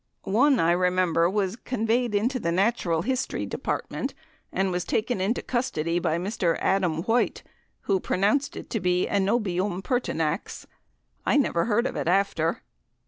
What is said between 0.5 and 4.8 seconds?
I remember, was conveyed into the Natural History Department, and